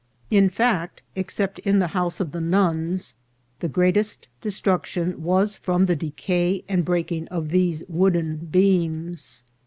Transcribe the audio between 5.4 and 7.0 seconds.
from the decay and